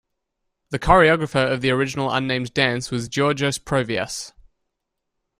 The 0.71 0.79
choreographer 0.79 1.51
of 1.53 1.61
the 1.61 1.69
original 1.69 2.09
unnamed 2.09 2.55
dance 2.55 2.89
was 2.89 3.07
Giorgos 3.07 3.59
Provias. 3.63 4.33